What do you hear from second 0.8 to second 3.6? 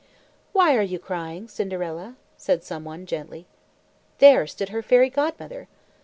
you crying, Cinderella?" said some one gently.